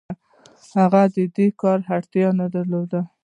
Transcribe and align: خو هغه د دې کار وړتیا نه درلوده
خو 0.67 0.73
هغه 0.83 1.01
د 1.15 1.17
دې 1.35 1.47
کار 1.61 1.79
وړتیا 1.87 2.29
نه 2.39 2.45
درلوده 2.55 3.01